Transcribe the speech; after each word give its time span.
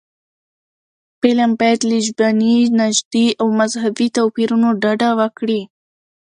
فلم 1.19 1.51
باید 1.59 1.79
له 1.89 1.97
ژبني، 2.05 2.55
نژادي 2.79 3.27
او 3.41 3.47
مذهبي 3.59 4.07
توپیرونو 4.17 4.69
ډډه 4.81 5.09
وکړي 5.19 5.61